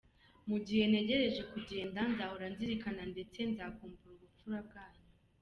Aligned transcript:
Mu 0.49 0.57
gihe 0.65 0.83
negereje 0.93 1.41
kugenda, 1.51 1.99
nzahora 2.11 2.45
nzirikana 2.53 3.03
ndetse 3.13 3.39
nzakumbura 3.51 4.13
ubupfura 4.15 4.59
bwanyu. 4.67 5.01